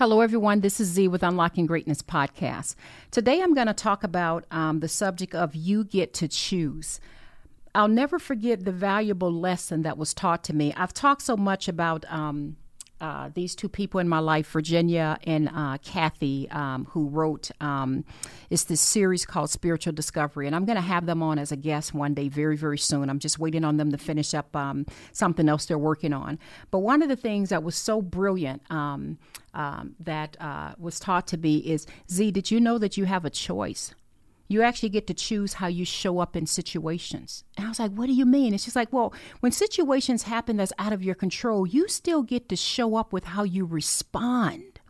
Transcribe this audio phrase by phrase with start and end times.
[0.00, 0.60] Hello, everyone.
[0.60, 2.74] This is Z with Unlocking Greatness Podcast.
[3.10, 7.00] Today I'm going to talk about um, the subject of you get to choose.
[7.74, 10.72] I'll never forget the valuable lesson that was taught to me.
[10.74, 12.56] I've talked so much about um,
[13.00, 18.04] uh, these two people in my life, Virginia and uh, Kathy, um, who wrote um,
[18.50, 21.56] it's this series called Spiritual Discovery, and I'm going to have them on as a
[21.56, 23.08] guest one day, very very soon.
[23.10, 26.38] I'm just waiting on them to finish up um, something else they're working on.
[26.70, 29.18] But one of the things that was so brilliant um,
[29.54, 33.24] um, that uh, was taught to me is, Z, did you know that you have
[33.24, 33.94] a choice?
[34.50, 37.44] You actually get to choose how you show up in situations.
[37.56, 38.52] And I was like, what do you mean?
[38.52, 42.48] It's just like, well, when situations happen that's out of your control, you still get
[42.48, 44.80] to show up with how you respond.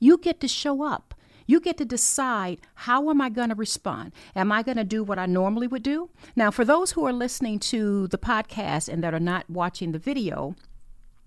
[0.00, 1.14] You get to show up.
[1.46, 4.12] You get to decide how am I going to respond?
[4.34, 6.08] Am I going to do what I normally would do?
[6.34, 9.98] Now, for those who are listening to the podcast and that are not watching the
[9.98, 10.56] video,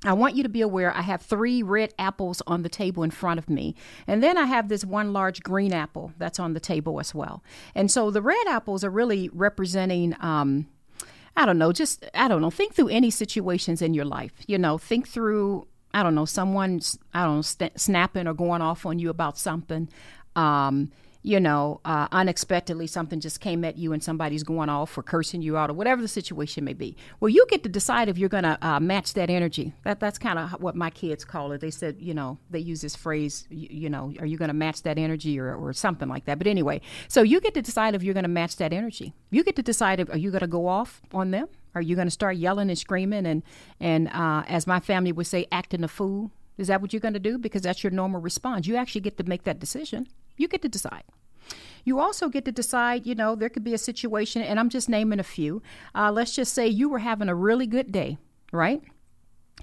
[0.04, 3.10] I want you to be aware I have three red apples on the table in
[3.10, 3.76] front of me.
[4.06, 7.44] And then I have this one large green apple that's on the table as well.
[7.74, 10.16] And so the red apples are really representing.
[10.20, 10.68] Um,
[11.36, 14.34] I don't know, just, I don't know, think through any situations in your life.
[14.48, 18.62] You know, think through, I don't know, someone's, I don't know, st- snapping or going
[18.62, 19.88] off on you about something.
[20.36, 20.92] Um,
[21.24, 25.42] you know, uh, unexpectedly something just came at you and somebody's going off or cursing
[25.42, 26.96] you out or whatever the situation may be.
[27.20, 29.74] Well, you get to decide if you're going to uh, match that energy.
[29.84, 31.62] That that's kind of what my kids call it.
[31.62, 34.54] They said, you know, they use this phrase, you, you know, are you going to
[34.54, 36.38] match that energy or, or something like that.
[36.38, 39.14] But anyway, so you get to decide if you're going to match that energy.
[39.30, 41.48] You get to decide if are you going to go off on them?
[41.76, 43.44] Are you going to start yelling and screaming and
[43.80, 46.32] and uh, as my family would say, acting a fool?
[46.58, 47.38] Is that what you're going to do?
[47.38, 48.66] Because that's your normal response.
[48.66, 50.08] You actually get to make that decision.
[50.38, 51.04] You get to decide.
[51.84, 54.90] You also get to decide, you know, there could be a situation, and I'm just
[54.90, 55.62] naming a few.
[55.96, 58.18] Uh, let's just say you were having a really good day,
[58.52, 58.82] right?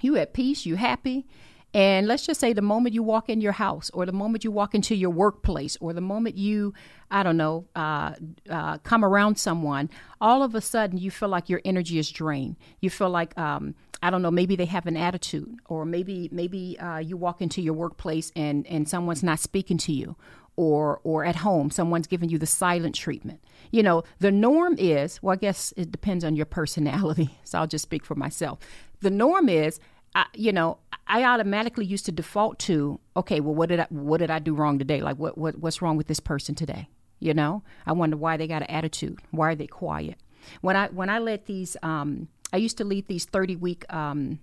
[0.01, 1.27] You at peace, you happy,
[1.75, 4.49] and let's just say the moment you walk in your house, or the moment you
[4.49, 6.73] walk into your workplace, or the moment you,
[7.11, 8.13] I don't know, uh,
[8.49, 9.89] uh, come around someone,
[10.19, 12.55] all of a sudden you feel like your energy is drained.
[12.79, 16.77] You feel like, um, I don't know, maybe they have an attitude, or maybe maybe
[16.79, 20.15] uh, you walk into your workplace and and someone's not speaking to you,
[20.55, 23.41] or or at home someone's giving you the silent treatment.
[23.71, 27.67] You know the norm is well i guess it depends on your personality so i'll
[27.67, 28.59] just speak for myself.
[29.01, 29.79] The norm is
[30.13, 30.77] I, you know
[31.07, 34.53] i automatically used to default to okay well what did i what did i do
[34.55, 35.01] wrong today?
[35.01, 36.89] Like what, what what's wrong with this person today?
[37.19, 37.63] You know?
[37.85, 40.17] I wonder why they got an attitude why are they quiet?
[40.61, 44.39] When i when i let these um i used to lead these 30 week um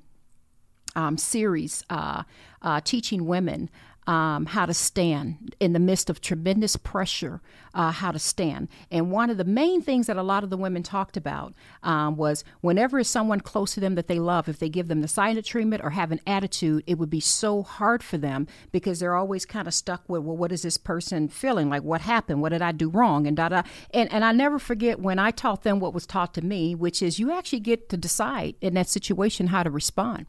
[0.95, 2.23] um, series uh,
[2.61, 3.71] uh, teaching women
[4.07, 7.41] um, how to stand in the midst of tremendous pressure,
[7.75, 8.69] uh, how to stand.
[8.91, 12.17] And one of the main things that a lot of the women talked about um,
[12.17, 15.47] was whenever someone close to them that they love, if they give them the silent
[15.47, 19.47] treatment or have an attitude, it would be so hard for them because they're always
[19.47, 21.71] kind of stuck with, well, what is this person feeling?
[21.71, 22.43] Like, what happened?
[22.43, 23.27] What did I do wrong?
[23.27, 23.63] And da da.
[23.95, 27.03] And, and I never forget when I taught them what was taught to me, which
[27.03, 30.27] is you actually get to decide in that situation how to respond.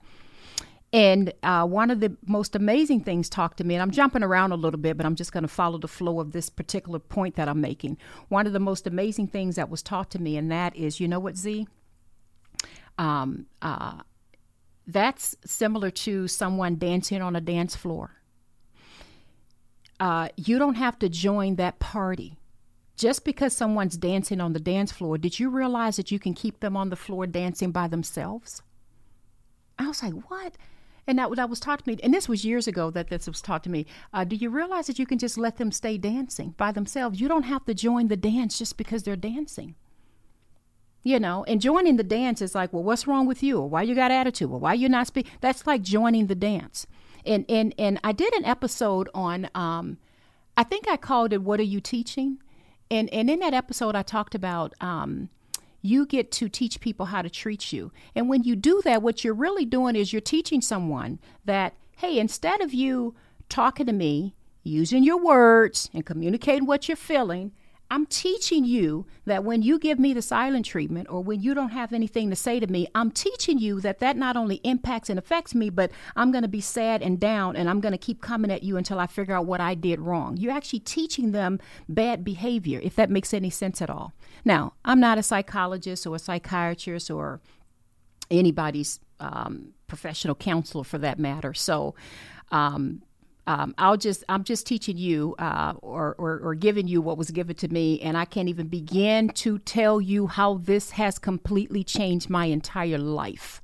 [0.93, 4.51] And uh, one of the most amazing things talked to me, and I'm jumping around
[4.51, 7.35] a little bit, but I'm just going to follow the flow of this particular point
[7.35, 7.97] that I'm making.
[8.29, 11.07] One of the most amazing things that was taught to me, and that is, you
[11.07, 11.67] know what, Z?
[12.99, 14.01] Um, uh,
[14.85, 18.11] that's similar to someone dancing on a dance floor.
[19.99, 22.37] Uh, you don't have to join that party.
[22.95, 26.59] Just because someone's dancing on the dance floor, did you realize that you can keep
[26.59, 28.61] them on the floor dancing by themselves?
[29.79, 30.55] I was like, what?
[31.05, 33.41] And that, that was taught to me, and this was years ago that this was
[33.41, 33.85] taught to me.
[34.13, 37.19] Uh, do you realize that you can just let them stay dancing by themselves?
[37.19, 39.75] You don't have to join the dance just because they're dancing.
[41.03, 43.59] You know, and joining the dance is like, well, what's wrong with you?
[43.59, 44.49] Or why you got attitude?
[44.49, 45.27] Or why you not speak?
[45.41, 46.87] That's like joining the dance.
[47.25, 49.97] And and and I did an episode on, um,
[50.55, 52.39] I think I called it "What Are You Teaching?"
[52.89, 54.73] And and in that episode, I talked about.
[54.79, 55.29] Um,
[55.83, 57.91] you get to teach people how to treat you.
[58.15, 62.17] And when you do that, what you're really doing is you're teaching someone that, hey,
[62.17, 63.13] instead of you
[63.49, 64.33] talking to me,
[64.63, 67.51] using your words and communicating what you're feeling,
[67.93, 71.69] I'm teaching you that when you give me the silent treatment or when you don't
[71.69, 75.19] have anything to say to me, I'm teaching you that that not only impacts and
[75.19, 78.19] affects me, but I'm going to be sad and down and I'm going to keep
[78.19, 80.37] coming at you until I figure out what I did wrong.
[80.37, 84.11] You're actually teaching them bad behavior, if that makes any sense at all.
[84.43, 87.41] Now, I'm not a psychologist or a psychiatrist or
[88.31, 91.53] anybody's um, professional counselor for that matter.
[91.53, 91.93] So,
[92.51, 93.03] um,
[93.47, 97.31] um, I'll just I'm just teaching you uh, or, or, or giving you what was
[97.31, 101.83] given to me, and I can't even begin to tell you how this has completely
[101.83, 103.62] changed my entire life.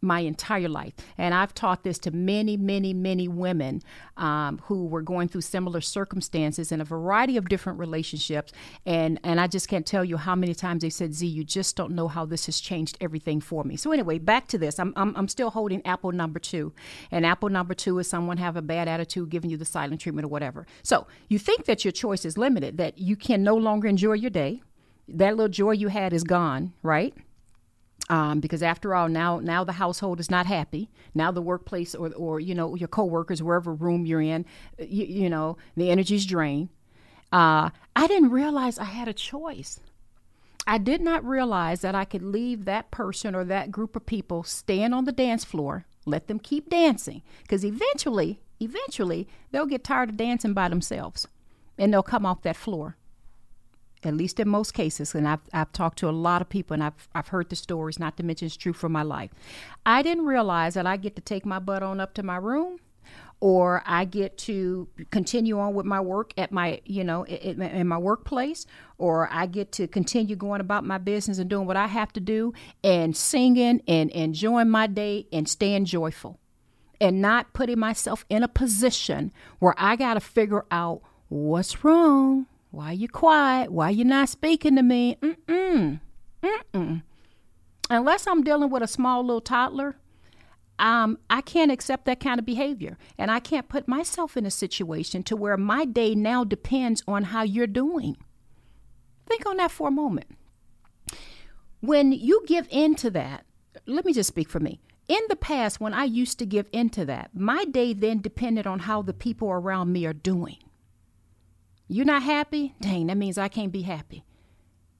[0.00, 0.94] My entire life.
[1.18, 3.82] And I've taught this to many, many, many women
[4.16, 8.52] um, who were going through similar circumstances in a variety of different relationships.
[8.86, 11.76] And, and I just can't tell you how many times they said, Z, you just
[11.76, 13.76] don't know how this has changed everything for me.
[13.76, 14.78] So, anyway, back to this.
[14.78, 16.72] I'm, I'm, I'm still holding apple number two.
[17.10, 20.24] And apple number two is someone have a bad attitude, giving you the silent treatment
[20.24, 20.66] or whatever.
[20.82, 24.30] So, you think that your choice is limited, that you can no longer enjoy your
[24.30, 24.62] day.
[25.08, 27.12] That little joy you had is gone, right?
[28.08, 30.90] Um, because after all, now now the household is not happy.
[31.14, 34.46] Now the workplace or or you know your coworkers, wherever room you're in,
[34.78, 36.70] you, you know the energy's drained.
[37.32, 39.78] Uh, I didn't realize I had a choice.
[40.66, 44.42] I did not realize that I could leave that person or that group of people
[44.42, 50.10] stand on the dance floor, let them keep dancing, because eventually, eventually they'll get tired
[50.10, 51.28] of dancing by themselves,
[51.78, 52.96] and they'll come off that floor
[54.02, 56.82] at least in most cases, and I've, I've talked to a lot of people and
[56.82, 59.30] I've, I've heard the stories, not to mention it's true for my life.
[59.84, 62.78] I didn't realize that I get to take my butt on up to my room
[63.40, 67.88] or I get to continue on with my work at my, you know, in, in
[67.88, 68.66] my workplace,
[68.98, 72.20] or I get to continue going about my business and doing what I have to
[72.20, 72.52] do
[72.84, 76.38] and singing and enjoying my day and staying joyful
[77.00, 82.46] and not putting myself in a position where I got to figure out what's wrong
[82.70, 83.72] why you quiet?
[83.72, 85.16] Why you not speaking to me?
[85.20, 86.00] Mm-mm.
[86.42, 87.02] Mm-mm.
[87.90, 89.96] Unless I'm dealing with a small little toddler,
[90.78, 92.96] um, I can't accept that kind of behavior.
[93.18, 97.24] And I can't put myself in a situation to where my day now depends on
[97.24, 98.16] how you're doing.
[99.26, 100.26] Think on that for a moment.
[101.80, 103.44] When you give in to that,
[103.86, 104.80] let me just speak for me.
[105.08, 108.66] In the past, when I used to give in to that, my day then depended
[108.66, 110.58] on how the people around me are doing.
[111.92, 112.76] You're not happy?
[112.80, 114.24] Dang, that means I can't be happy.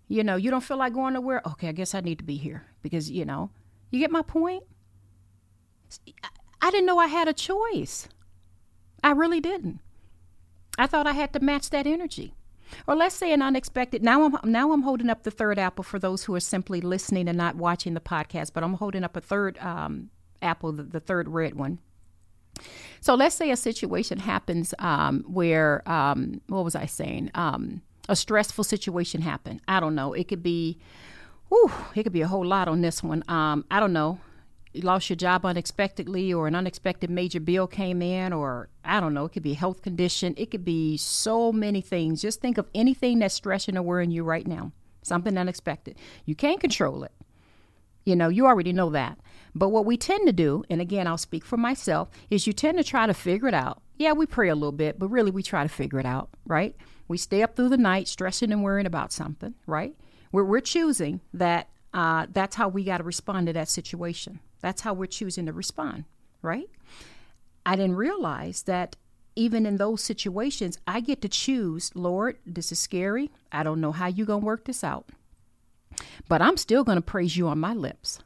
[0.08, 1.40] You know, you don't feel like going nowhere?
[1.46, 3.50] Okay, I guess I need to be here because, you know,
[3.92, 4.64] you get my point?
[6.60, 8.08] I didn't know I had a choice.
[9.04, 9.78] I really didn't.
[10.78, 12.34] I thought I had to match that energy.
[12.88, 14.02] Or let's say an unexpected.
[14.02, 17.28] Now I'm now I'm holding up the third apple for those who are simply listening
[17.28, 18.52] and not watching the podcast.
[18.52, 20.10] But I'm holding up a third um,
[20.42, 21.78] apple, the, the third red one.
[23.00, 27.30] So let's say a situation happens um, where, um, what was I saying?
[27.34, 29.62] Um, a stressful situation happened.
[29.66, 30.12] I don't know.
[30.12, 30.78] It could be,
[31.48, 33.24] whew, it could be a whole lot on this one.
[33.28, 34.18] Um, I don't know.
[34.72, 39.14] You lost your job unexpectedly, or an unexpected major bill came in, or I don't
[39.14, 39.24] know.
[39.24, 40.34] It could be a health condition.
[40.36, 42.22] It could be so many things.
[42.22, 44.70] Just think of anything that's stressing or worrying you right now.
[45.02, 45.96] Something unexpected.
[46.24, 47.12] You can't control it.
[48.04, 49.18] You know, you already know that.
[49.54, 52.78] But what we tend to do, and again, I'll speak for myself, is you tend
[52.78, 53.82] to try to figure it out.
[53.98, 56.74] Yeah, we pray a little bit, but really we try to figure it out, right?
[57.08, 59.94] We stay up through the night stressing and worrying about something, right?
[60.32, 64.40] We're, we're choosing that uh, that's how we got to respond to that situation.
[64.60, 66.04] That's how we're choosing to respond,
[66.42, 66.70] right?
[67.66, 68.96] I didn't realize that
[69.36, 73.30] even in those situations, I get to choose, Lord, this is scary.
[73.52, 75.08] I don't know how you're going to work this out.
[76.28, 78.20] But I'm still going to praise you on my lips.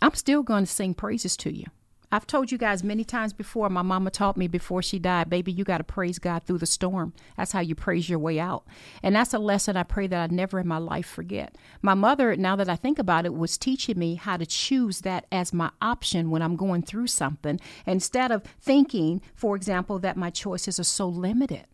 [0.00, 1.66] I'm still going to sing praises to you.
[2.10, 5.52] I've told you guys many times before, my mama taught me before she died, baby,
[5.52, 7.12] you got to praise God through the storm.
[7.36, 8.64] That's how you praise your way out.
[9.02, 11.56] And that's a lesson I pray that I never in my life forget.
[11.82, 15.26] My mother, now that I think about it, was teaching me how to choose that
[15.30, 20.30] as my option when I'm going through something instead of thinking, for example, that my
[20.30, 21.66] choices are so limited.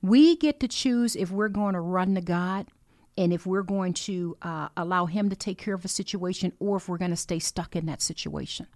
[0.00, 2.68] We get to choose if we're going to run to God
[3.16, 6.76] and if we're going to uh, allow him to take care of a situation or
[6.76, 8.66] if we're going to stay stuck in that situation.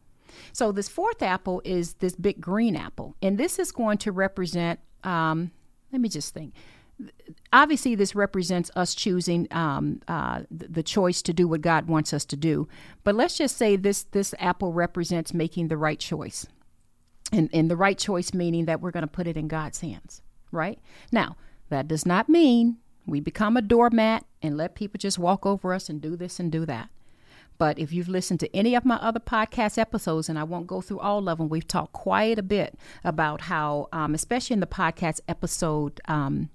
[0.52, 4.78] So, this fourth apple is this big green apple, and this is going to represent,
[5.04, 5.50] um,
[5.92, 6.54] let me just think.
[7.52, 12.24] Obviously, this represents us choosing um, uh, the choice to do what God wants us
[12.26, 12.68] to do.
[13.04, 16.46] But let's just say this this apple represents making the right choice,
[17.32, 20.22] and, and the right choice meaning that we're going to put it in God's hands.
[20.50, 20.78] Right
[21.12, 21.36] now,
[21.68, 25.88] that does not mean we become a doormat and let people just walk over us
[25.88, 26.90] and do this and do that.
[27.56, 30.80] But if you've listened to any of my other podcast episodes, and I won't go
[30.80, 34.66] through all of them, we've talked quite a bit about how, um, especially in the
[34.66, 36.50] podcast episode, um,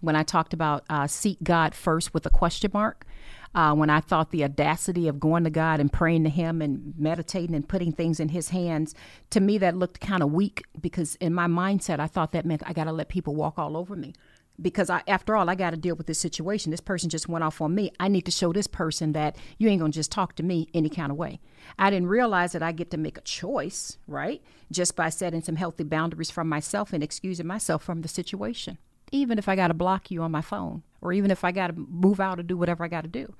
[0.00, 3.06] when I talked about uh, seek God first with a question mark,
[3.54, 6.94] uh, when I thought the audacity of going to God and praying to Him and
[6.96, 8.94] meditating and putting things in His hands,
[9.30, 12.62] to me that looked kind of weak because in my mindset I thought that meant
[12.66, 14.12] I got to let people walk all over me
[14.60, 16.70] because I, after all, I got to deal with this situation.
[16.70, 17.90] This person just went off on me.
[18.00, 20.88] I need to show this person that you ain't gonna just talk to me any
[20.88, 21.40] kind of way.
[21.78, 24.42] I didn't realize that I get to make a choice, right?
[24.72, 28.78] Just by setting some healthy boundaries from myself and excusing myself from the situation.
[29.12, 31.68] even if I got to block you on my phone or even if I got
[31.68, 33.34] to move out or do whatever I got to do.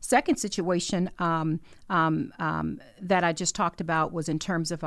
[0.00, 4.82] Second situation um, um, um, that I just talked about was in terms of.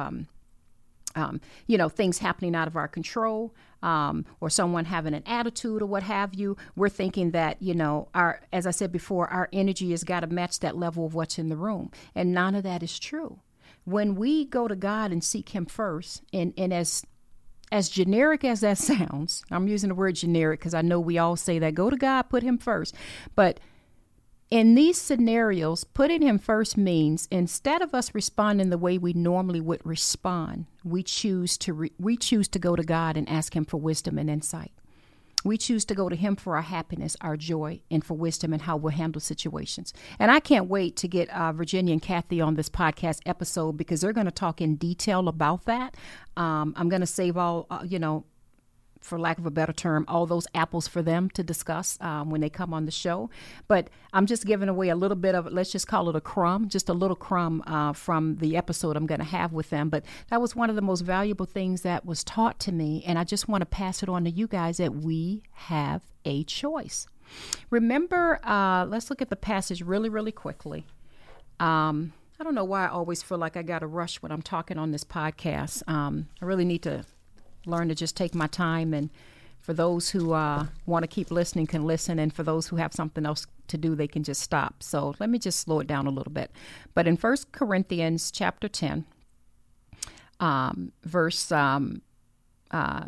[1.15, 5.81] Um, you know, things happening out of our control, um, or someone having an attitude
[5.81, 6.57] or what have you.
[6.75, 10.27] We're thinking that, you know, our, as I said before, our energy has got to
[10.27, 11.91] match that level of what's in the room.
[12.15, 13.39] And none of that is true.
[13.83, 17.05] When we go to God and seek Him first, and, and as
[17.71, 21.35] as generic as that sounds, I'm using the word generic because I know we all
[21.35, 22.95] say that go to God, put Him first.
[23.35, 23.59] But
[24.51, 29.61] in these scenarios, putting Him first means instead of us responding the way we normally
[29.61, 33.65] would respond, we choose to re- we choose to go to God and ask Him
[33.65, 34.71] for wisdom and insight.
[35.43, 38.63] We choose to go to Him for our happiness, our joy, and for wisdom and
[38.63, 39.93] how we'll handle situations.
[40.19, 44.01] And I can't wait to get uh, Virginia and Kathy on this podcast episode because
[44.01, 45.95] they're going to talk in detail about that.
[46.37, 48.25] Um, I'm going to save all, uh, you know,
[49.01, 52.41] for lack of a better term, all those apples for them to discuss um, when
[52.41, 53.29] they come on the show.
[53.67, 56.69] But I'm just giving away a little bit of, let's just call it a crumb,
[56.69, 59.89] just a little crumb uh, from the episode I'm going to have with them.
[59.89, 63.03] But that was one of the most valuable things that was taught to me.
[63.05, 66.43] And I just want to pass it on to you guys that we have a
[66.43, 67.07] choice.
[67.69, 70.85] Remember, uh, let's look at the passage really, really quickly.
[71.59, 74.41] Um, I don't know why I always feel like I got to rush when I'm
[74.41, 75.87] talking on this podcast.
[75.87, 77.05] Um, I really need to
[77.67, 79.09] learn to just take my time and
[79.59, 82.93] for those who uh, want to keep listening can listen and for those who have
[82.93, 84.83] something else to do they can just stop.
[84.83, 86.51] So let me just slow it down a little bit.
[86.93, 89.05] But in First corinthians chapter 10
[90.39, 92.01] um, verse um,
[92.71, 93.05] uh,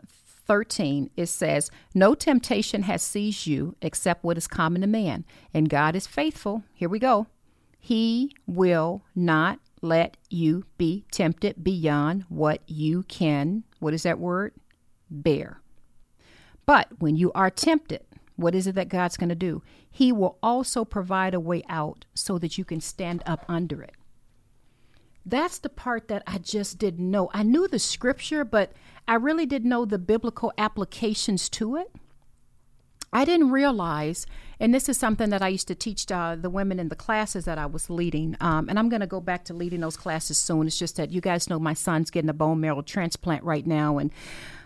[0.48, 5.70] 13 it says no temptation has seized you except what is common to man and
[5.70, 6.64] god is faithful.
[6.74, 7.28] Here we go.
[7.80, 14.54] He will not let you be tempted beyond what you can, what is that word?
[15.10, 15.62] Bear.
[16.66, 18.02] But when you are tempted,
[18.36, 19.64] what is it that God's going to do?
[19.90, 23.96] He will also provide a way out so that you can stand up under it.
[25.26, 27.30] That's the part that I just didn't know.
[27.34, 28.72] I knew the scripture, but
[29.08, 31.92] I really didn't know the biblical applications to it.
[33.14, 34.28] I didn't realize,
[34.60, 37.46] and this is something that I used to teach uh, the women in the classes
[37.46, 40.38] that I was leading, um, and I'm going to go back to leading those classes
[40.38, 40.68] soon.
[40.68, 43.98] It's just that you guys know my son's getting a bone marrow transplant right now,
[43.98, 44.12] and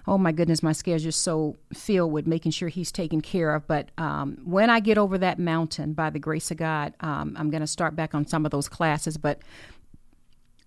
[0.07, 3.67] oh my goodness, my schedule's so filled with making sure he's taken care of.
[3.67, 7.51] But um, when I get over that mountain, by the grace of God, um, I'm
[7.51, 9.17] going to start back on some of those classes.
[9.17, 9.39] But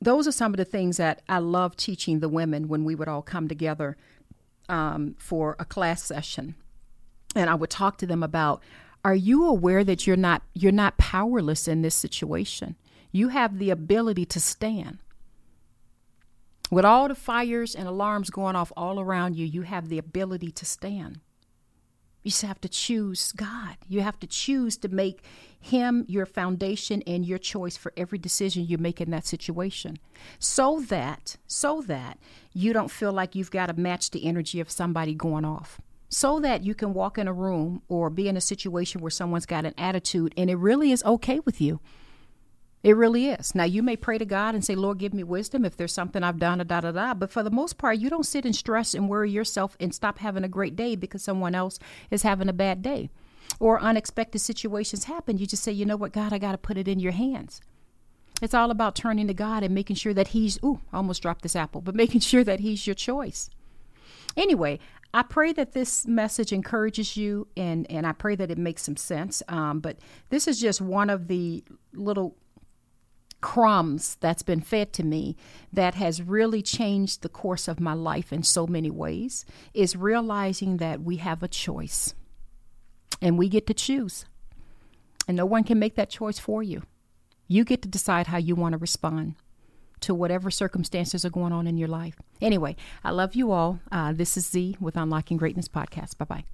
[0.00, 3.08] those are some of the things that I love teaching the women when we would
[3.08, 3.96] all come together
[4.68, 6.54] um, for a class session
[7.34, 8.62] and I would talk to them about
[9.04, 12.76] are you aware that you're not you're not powerless in this situation?
[13.12, 14.98] You have the ability to stand.
[16.70, 20.50] With all the fires and alarms going off all around you, you have the ability
[20.52, 21.20] to stand.
[22.22, 23.76] You just have to choose God.
[23.86, 25.22] You have to choose to make
[25.60, 29.98] Him your foundation and your choice for every decision you make in that situation.
[30.38, 32.18] So that, so that
[32.54, 35.82] you don't feel like you've got to match the energy of somebody going off
[36.14, 39.47] so that you can walk in a room or be in a situation where someone's
[39.47, 41.80] got an attitude and it really is okay with you.
[42.85, 43.52] It really is.
[43.52, 46.23] Now, you may pray to God and say, Lord, give me wisdom if there's something
[46.23, 47.14] I've done, da da da.
[47.14, 50.21] But for the most part, you don't sit and stress and worry yourself and stop
[50.21, 51.80] having a great day because someone else
[52.12, 53.11] is having a bad day.
[53.59, 55.38] Or unexpected situations happen.
[55.38, 57.61] You just say, you know what, God, I got to put it in your hands.
[58.40, 61.42] It's all about turning to God and making sure that He's, ooh, I almost dropped
[61.42, 63.50] this apple, but making sure that He's your choice.
[64.37, 64.78] Anyway,
[65.14, 68.97] I pray that this message encourages you and, and I pray that it makes some
[68.97, 69.44] sense.
[69.47, 69.99] Um, but
[70.30, 72.37] this is just one of the little
[73.40, 75.37] crumbs that's been fed to me
[75.73, 80.78] that has really changed the course of my life in so many ways is realizing
[80.78, 82.14] that we have a choice
[83.23, 84.25] and we get to choose.
[85.28, 86.83] And no one can make that choice for you.
[87.47, 89.37] You get to decide how you want to respond
[90.04, 92.16] to whatever circumstances are going on in your life.
[92.40, 93.80] Anyway, I love you all.
[93.90, 96.18] Uh, this is Z with Unlocking Greatness Podcast.
[96.18, 96.53] Bye bye.